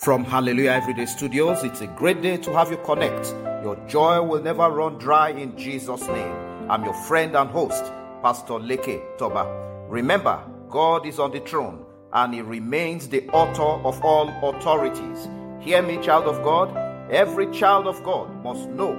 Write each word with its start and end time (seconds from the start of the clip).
From 0.00 0.24
Hallelujah 0.24 0.70
Everyday 0.70 1.04
Studios, 1.04 1.62
it's 1.62 1.82
a 1.82 1.86
great 1.86 2.22
day 2.22 2.38
to 2.38 2.52
have 2.54 2.70
you 2.70 2.78
connect. 2.78 3.34
Your 3.62 3.76
joy 3.86 4.22
will 4.22 4.40
never 4.40 4.70
run 4.70 4.96
dry 4.96 5.28
in 5.28 5.54
Jesus' 5.58 6.08
name. 6.08 6.70
I'm 6.70 6.84
your 6.84 6.94
friend 6.94 7.36
and 7.36 7.50
host, 7.50 7.84
Pastor 8.22 8.54
Leke 8.54 9.18
Toba. 9.18 9.44
Remember, 9.90 10.42
God 10.70 11.04
is 11.04 11.18
on 11.18 11.32
the 11.32 11.40
throne 11.40 11.84
and 12.14 12.32
He 12.32 12.40
remains 12.40 13.10
the 13.10 13.28
author 13.28 13.86
of 13.86 14.02
all 14.02 14.30
authorities. 14.42 15.28
Hear 15.60 15.82
me, 15.82 15.98
child 15.98 16.24
of 16.24 16.42
God. 16.42 16.74
Every 17.10 17.52
child 17.52 17.86
of 17.86 18.02
God 18.02 18.42
must 18.42 18.70
know 18.70 18.96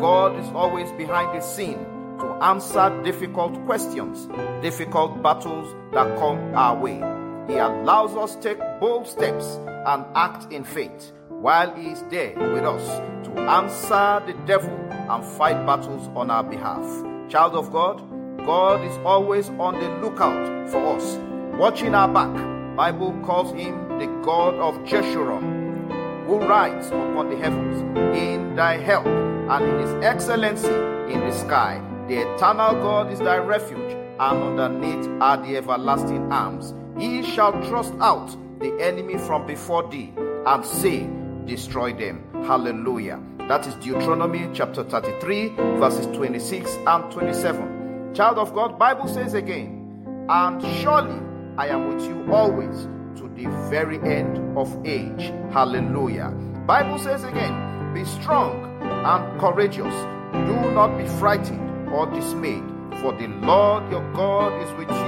God 0.00 0.40
is 0.40 0.48
always 0.54 0.90
behind 0.92 1.38
the 1.38 1.44
scene 1.44 1.84
to 2.18 2.38
answer 2.40 2.98
difficult 3.04 3.62
questions, 3.66 4.26
difficult 4.62 5.22
battles 5.22 5.74
that 5.92 6.18
come 6.18 6.54
our 6.54 6.80
way. 6.80 7.19
He 7.48 7.56
allows 7.56 8.14
us 8.16 8.36
take 8.36 8.58
bold 8.80 9.06
steps 9.06 9.58
and 9.66 10.04
act 10.14 10.52
in 10.52 10.64
faith 10.64 11.12
while 11.28 11.74
He 11.74 11.88
is 11.90 12.02
there 12.10 12.34
with 12.52 12.64
us 12.64 12.86
to 13.26 13.40
answer 13.40 14.22
the 14.26 14.34
devil 14.46 14.70
and 14.90 15.24
fight 15.24 15.64
battles 15.66 16.08
on 16.14 16.30
our 16.30 16.44
behalf. 16.44 16.84
Child 17.28 17.54
of 17.54 17.72
God, 17.72 17.98
God 18.46 18.84
is 18.84 18.96
always 19.04 19.48
on 19.50 19.74
the 19.74 19.88
lookout 20.00 20.70
for 20.70 20.96
us, 20.96 21.18
watching 21.58 21.94
our 21.94 22.08
back. 22.08 22.34
Bible 22.76 23.12
calls 23.24 23.52
him 23.52 23.98
the 23.98 24.06
God 24.24 24.54
of 24.54 24.74
Jeshurun, 24.84 26.26
who 26.26 26.38
rides 26.38 26.86
upon 26.88 27.28
the 27.28 27.36
heavens 27.36 27.82
in 28.16 28.56
thy 28.56 28.78
help 28.78 29.06
and 29.06 29.64
in 29.64 29.78
his 29.80 30.04
excellency 30.04 30.68
in 31.12 31.20
the 31.20 31.32
sky. 31.32 31.82
The 32.08 32.18
eternal 32.18 32.72
God 32.80 33.12
is 33.12 33.18
thy 33.18 33.36
refuge, 33.36 33.92
and 34.18 34.58
underneath 34.58 35.08
are 35.20 35.36
the 35.36 35.56
everlasting 35.56 36.32
arms. 36.32 36.74
He 36.98 37.22
shall 37.22 37.52
thrust 37.68 37.94
out 38.00 38.36
the 38.60 38.76
enemy 38.80 39.16
from 39.18 39.46
before 39.46 39.88
thee 39.90 40.12
and 40.46 40.64
say, 40.64 41.08
Destroy 41.46 41.92
them. 41.92 42.24
Hallelujah. 42.44 43.20
That 43.48 43.66
is 43.66 43.74
Deuteronomy 43.76 44.48
chapter 44.54 44.84
33, 44.84 45.48
verses 45.78 46.06
26 46.14 46.70
and 46.86 47.10
27. 47.10 48.14
Child 48.14 48.38
of 48.38 48.54
God, 48.54 48.78
Bible 48.78 49.08
says 49.08 49.34
again, 49.34 50.26
and 50.28 50.62
surely 50.80 51.18
I 51.56 51.68
am 51.68 51.88
with 51.92 52.04
you 52.04 52.32
always 52.32 52.84
to 53.16 53.28
the 53.34 53.46
very 53.68 53.98
end 54.02 54.56
of 54.56 54.68
age. 54.86 55.32
Hallelujah. 55.52 56.30
Bible 56.66 56.98
says 56.98 57.24
again, 57.24 57.92
be 57.94 58.04
strong 58.04 58.80
and 58.82 59.40
courageous. 59.40 59.94
Do 60.32 60.70
not 60.72 60.96
be 60.96 61.06
frightened 61.18 61.88
or 61.90 62.06
dismayed, 62.06 62.62
for 63.00 63.12
the 63.12 63.26
Lord 63.42 63.90
your 63.90 64.12
God 64.12 64.52
is 64.62 64.70
with 64.78 64.88
you 64.88 64.99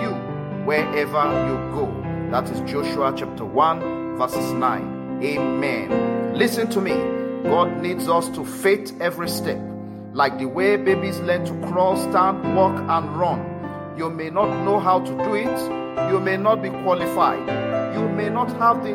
wherever 0.65 1.25
you 1.49 1.57
go. 1.75 1.87
That 2.31 2.49
is 2.51 2.61
Joshua 2.61 3.13
chapter 3.17 3.45
1, 3.45 4.17
verses 4.17 4.53
9. 4.53 5.21
Amen. 5.23 6.35
Listen 6.35 6.69
to 6.71 6.81
me. 6.81 6.95
God 7.45 7.83
needs 7.83 8.09
us 8.09 8.29
to 8.31 8.45
faith 8.45 8.97
every 9.01 9.29
step. 9.29 9.61
Like 10.13 10.39
the 10.39 10.47
way 10.47 10.77
babies 10.77 11.19
learn 11.21 11.45
to 11.47 11.69
crawl, 11.69 11.97
stand, 11.97 12.57
walk, 12.57 12.79
and 12.79 13.17
run. 13.17 13.95
You 13.97 14.11
may 14.11 14.31
not 14.31 14.65
know 14.65 14.79
how 14.79 15.01
to 15.01 15.13
do 15.25 15.35
it. 15.35 16.11
You 16.11 16.21
may 16.21 16.37
not 16.37 16.63
be 16.63 16.71
qualified. 16.71 17.47
You 17.95 18.09
may 18.09 18.29
not 18.29 18.49
have 18.59 18.83
the 18.85 18.95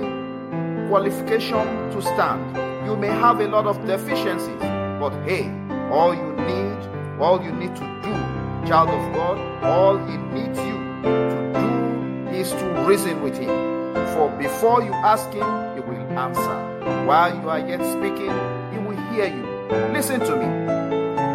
qualification 0.89 1.91
to 1.91 2.01
stand. 2.01 2.55
You 2.87 2.95
may 2.95 3.07
have 3.07 3.39
a 3.39 3.47
lot 3.47 3.67
of 3.67 3.85
deficiencies. 3.85 4.61
But 4.99 5.11
hey, 5.25 5.49
all 5.91 6.13
you 6.15 6.33
need, 6.33 7.19
all 7.19 7.43
you 7.43 7.51
need 7.51 7.75
to 7.75 7.85
do, 8.01 8.67
child 8.67 8.89
of 8.89 9.13
God, 9.13 9.63
all 9.63 9.97
He 9.97 10.17
needs 10.17 10.57
you 10.59 10.77
to 11.03 11.36
is 12.37 12.51
to 12.51 12.85
reason 12.87 13.21
with 13.23 13.37
Him. 13.37 13.93
For 14.13 14.29
before 14.37 14.83
you 14.83 14.93
ask 14.93 15.27
Him, 15.31 15.47
He 15.73 15.81
will 15.81 16.17
answer. 16.17 17.05
While 17.05 17.35
you 17.35 17.49
are 17.49 17.59
yet 17.59 17.81
speaking, 17.81 18.31
He 18.71 18.77
will 18.77 18.97
hear 19.11 19.27
you. 19.27 19.45
Listen 19.91 20.19
to 20.19 20.35
me. 20.35 20.45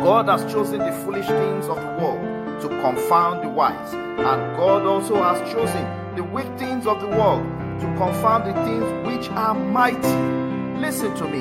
God 0.05 0.29
has 0.29 0.51
chosen 0.53 0.79
the 0.79 0.93
foolish 1.05 1.27
things 1.27 1.67
of 1.67 1.77
the 1.77 1.99
world 2.01 2.61
to 2.63 2.69
confound 2.69 3.43
the 3.43 3.49
wise, 3.49 3.93
and 3.95 4.57
God 4.57 4.87
also 4.87 5.21
has 5.23 5.39
chosen 5.53 5.85
the 6.15 6.23
weak 6.23 6.47
things 6.59 6.87
of 6.87 7.01
the 7.01 7.09
world 7.09 7.43
to 7.81 7.87
confound 7.97 8.47
the 8.47 8.55
things 8.65 8.85
which 9.07 9.29
are 9.31 9.55
mighty. 9.55 10.81
Listen 10.81 11.15
to 11.17 11.25
me. 11.29 11.41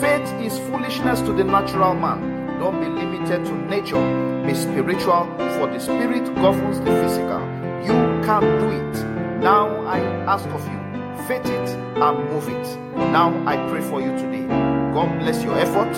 Faith 0.00 0.28
is 0.40 0.58
foolishness 0.70 1.20
to 1.22 1.32
the 1.32 1.44
natural 1.44 1.94
man. 1.94 2.58
Don't 2.58 2.80
be 2.80 2.88
limited 2.88 3.44
to 3.46 3.54
nature. 3.68 4.44
Be 4.46 4.54
spiritual, 4.54 5.26
for 5.56 5.66
the 5.66 5.78
spirit 5.78 6.24
governs 6.34 6.78
the 6.80 6.86
physical. 7.02 7.57
Can 8.28 8.42
do 8.42 8.68
it. 8.68 9.40
Now 9.42 9.86
I 9.86 10.00
ask 10.28 10.44
of 10.48 10.62
you, 10.68 11.26
faith 11.26 11.46
it 11.46 11.68
and 11.96 12.28
move 12.28 12.46
it. 12.46 12.76
Now 13.10 13.32
I 13.46 13.56
pray 13.70 13.80
for 13.80 14.02
you 14.02 14.10
today. 14.18 14.46
God 14.92 15.18
bless 15.18 15.42
your 15.42 15.58
effort. 15.58 15.90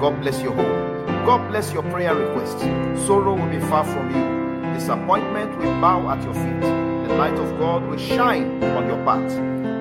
God 0.00 0.20
bless 0.20 0.42
your 0.42 0.52
hope. 0.52 1.06
God 1.24 1.48
bless 1.48 1.72
your 1.72 1.84
prayer 1.84 2.12
request. 2.12 2.58
Sorrow 3.06 3.36
will 3.36 3.48
be 3.48 3.60
far 3.68 3.84
from 3.84 4.08
you. 4.08 4.74
Disappointment 4.74 5.56
will 5.58 5.80
bow 5.80 6.10
at 6.10 6.20
your 6.24 6.34
feet. 6.34 6.60
The 6.60 7.14
light 7.14 7.38
of 7.38 7.56
God 7.56 7.86
will 7.88 7.98
shine 7.98 8.64
on 8.64 8.88
your 8.88 8.98
path. 9.04 9.32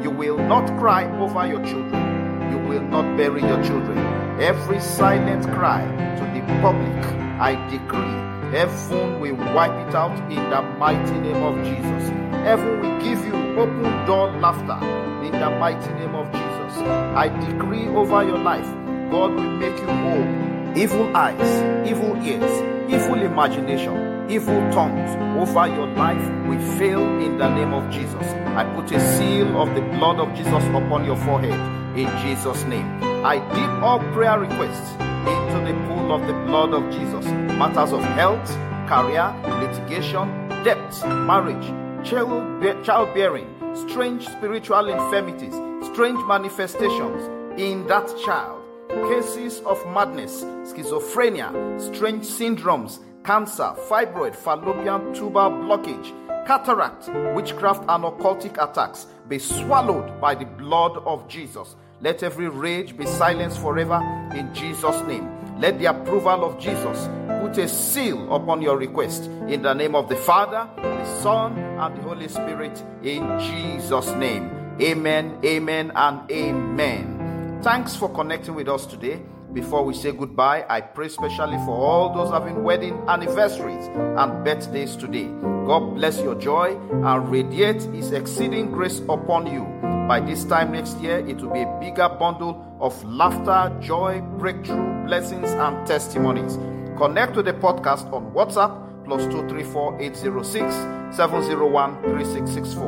You 0.03 0.11
will 0.11 0.37
not 0.37 0.67
cry 0.77 1.05
over 1.19 1.47
your 1.47 1.65
children. 1.65 2.51
You 2.51 2.59
will 2.69 2.83
not 2.83 3.17
bury 3.17 3.41
your 3.41 3.63
children. 3.63 4.14
Every 4.39 4.81
silent 4.81 5.45
cry 5.45 5.81
to 6.17 6.23
the 6.33 6.41
public, 6.61 7.05
I 7.39 7.55
decree, 7.69 8.51
heaven 8.51 9.21
will 9.21 9.37
wipe 9.55 9.71
it 9.87 9.95
out 9.95 10.17
in 10.29 10.49
the 10.49 10.61
mighty 10.77 11.17
name 11.21 11.41
of 11.41 11.55
Jesus. 11.63 12.09
Heaven 12.43 12.81
will 12.81 12.99
give 13.01 13.25
you 13.25 13.33
open 13.57 14.05
door 14.05 14.29
laughter 14.41 14.77
in 15.25 15.31
the 15.31 15.49
mighty 15.51 15.87
name 15.93 16.15
of 16.15 16.29
Jesus. 16.33 16.79
I 17.15 17.29
decree 17.49 17.87
over 17.87 18.25
your 18.25 18.37
life, 18.37 18.67
God 19.09 19.35
will 19.35 19.51
make 19.51 19.77
you 19.79 19.87
whole 19.87 20.77
evil 20.77 21.15
eyes, 21.15 21.89
evil 21.89 22.21
ears, 22.21 22.91
evil 22.91 23.21
imagination, 23.21 24.29
evil 24.29 24.59
tongues 24.73 25.15
over 25.39 25.65
your 25.67 25.87
life 25.95 26.29
will 26.45 26.59
fail 26.77 27.01
in 27.21 27.37
the 27.37 27.47
name 27.55 27.73
of 27.73 27.89
Jesus. 27.89 28.27
I 28.57 28.65
put 28.75 28.91
a 28.91 28.99
seal 29.17 29.61
of 29.61 29.73
the 29.75 29.81
blood 29.97 30.19
of 30.19 30.35
Jesus 30.35 30.63
upon 30.65 31.05
your 31.05 31.15
forehead 31.15 31.97
in 31.97 32.09
Jesus' 32.21 32.65
name. 32.65 33.14
I 33.25 33.39
dip 33.39 33.81
all 33.81 33.97
prayer 34.13 34.39
requests 34.39 34.91
into 35.01 35.57
the 35.65 35.73
pool 35.87 36.13
of 36.13 36.27
the 36.27 36.33
blood 36.45 36.75
of 36.75 36.93
Jesus. 36.93 37.25
Matters 37.57 37.91
of 37.91 38.03
health, 38.03 38.47
career, 38.87 39.33
litigation, 39.47 40.27
debt, 40.63 40.93
marriage, 41.25 41.65
child, 42.07 42.61
childbearing, 42.83 43.47
strange 43.73 44.27
spiritual 44.27 44.89
infirmities, 44.89 45.55
strange 45.87 46.23
manifestations 46.27 47.23
in 47.59 47.87
that 47.87 48.07
child 48.23 48.61
cases 49.09 49.59
of 49.61 49.83
madness, 49.87 50.43
schizophrenia, 50.43 51.49
strange 51.81 52.25
syndromes, 52.25 52.99
cancer, 53.23 53.73
fibroid, 53.89 54.35
fallopian 54.35 55.15
tubal 55.15 55.49
blockage, 55.49 56.13
cataract, 56.45 57.09
witchcraft, 57.33 57.81
and 57.89 58.03
occultic 58.03 58.53
attacks 58.63 59.07
be 59.27 59.39
swallowed 59.39 60.21
by 60.21 60.35
the 60.35 60.45
blood 60.45 60.97
of 61.07 61.27
Jesus. 61.27 61.75
Let 62.01 62.23
every 62.23 62.49
rage 62.49 62.97
be 62.97 63.05
silenced 63.05 63.59
forever 63.59 64.01
in 64.35 64.53
Jesus' 64.53 65.01
name. 65.07 65.29
Let 65.59 65.79
the 65.79 65.85
approval 65.85 66.43
of 66.43 66.59
Jesus 66.59 67.07
put 67.41 67.57
a 67.57 67.67
seal 67.67 68.33
upon 68.35 68.61
your 68.61 68.77
request 68.77 69.25
in 69.47 69.61
the 69.61 69.73
name 69.73 69.95
of 69.95 70.09
the 70.09 70.15
Father, 70.15 70.69
the 70.75 71.21
Son, 71.21 71.57
and 71.57 71.95
the 71.95 72.01
Holy 72.01 72.27
Spirit 72.27 72.83
in 73.01 73.39
Jesus' 73.39 74.09
name. 74.11 74.51
Amen, 74.81 75.39
amen, 75.45 75.93
and 75.95 76.29
amen. 76.29 77.59
Thanks 77.63 77.95
for 77.95 78.09
connecting 78.09 78.55
with 78.55 78.67
us 78.67 78.85
today. 78.85 79.21
Before 79.53 79.85
we 79.85 79.93
say 79.93 80.11
goodbye, 80.11 80.65
I 80.67 80.81
pray 80.81 81.07
specially 81.07 81.57
for 81.59 81.71
all 81.71 82.13
those 82.13 82.29
having 82.29 82.61
wedding 82.61 83.01
anniversaries 83.07 83.87
and 83.95 84.43
birthdays 84.43 84.97
today. 84.97 85.29
God 85.65 85.95
bless 85.95 86.19
your 86.19 86.35
joy 86.35 86.77
and 86.91 87.31
radiate 87.31 87.81
His 87.83 88.11
exceeding 88.11 88.69
grace 88.71 88.99
upon 89.07 89.47
you. 89.47 89.94
By 90.07 90.19
this 90.19 90.45
time 90.45 90.71
next 90.71 90.99
year, 90.99 91.17
it 91.27 91.41
will 91.41 91.51
be 91.51 91.63
a 91.63 91.77
bigger 91.79 92.07
bundle 92.07 92.63
of 92.79 93.03
laughter, 93.03 93.75
joy, 93.81 94.21
breakthrough, 94.37 95.03
blessings, 95.07 95.49
and 95.49 95.87
testimonies. 95.87 96.57
Connect 96.95 97.33
to 97.33 97.41
the 97.41 97.53
podcast 97.53 98.13
on 98.13 98.31
WhatsApp 98.31 99.03
plus 99.03 99.23
234 99.23 99.99
806 100.01 100.75
701 101.15 102.03
3664 102.03 102.87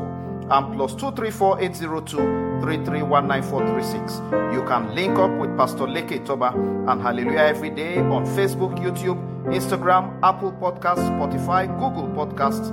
and 0.52 0.76
plus 0.76 0.94
234 0.94 1.60
802 1.62 2.18
3319436. 2.18 4.54
You 4.54 4.62
can 4.64 4.94
link 4.94 5.18
up 5.18 5.32
with 5.40 5.58
Pastor 5.58 5.88
Leke 5.88 6.24
Toba 6.24 6.54
and 6.88 7.02
Hallelujah 7.02 7.40
every 7.40 7.72
day 7.72 7.98
on 7.98 8.26
Facebook, 8.28 8.78
YouTube, 8.78 9.18
Instagram, 9.48 10.20
Apple 10.24 10.52
Podcasts, 10.54 11.10
Spotify, 11.10 11.68
Google 11.80 12.08
Podcasts, 12.10 12.72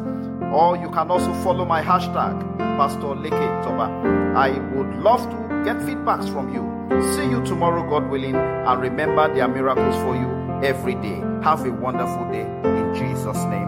or 0.55 0.77
you 0.77 0.89
can 0.91 1.11
also 1.11 1.33
follow 1.43 1.65
my 1.65 1.83
hashtag, 1.83 2.35
Pastor 2.79 3.15
Leke 3.25 3.65
Toba. 3.65 3.87
I 4.37 4.51
would 4.75 4.95
love 5.03 5.23
to 5.31 5.65
get 5.65 5.77
feedbacks 5.79 6.33
from 6.33 6.55
you. 6.55 6.62
See 7.15 7.29
you 7.29 7.45
tomorrow, 7.45 7.89
God 7.89 8.09
willing, 8.09 8.37
and 8.37 8.81
remember 8.81 9.33
there 9.35 9.45
are 9.45 9.49
miracles 9.49 9.97
for 9.97 10.15
you 10.15 10.29
every 10.65 10.95
day. 10.95 11.21
Have 11.43 11.67
a 11.67 11.73
wonderful 11.73 12.31
day. 12.31 12.47
In 12.65 12.95
Jesus' 12.95 13.43
name. 13.47 13.64